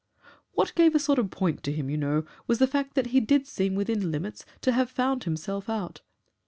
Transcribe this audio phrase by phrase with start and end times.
[0.53, 3.19] "What gave a sort of point to him, you know, was the fact that he
[3.19, 6.01] did seem within limits to have found himself out.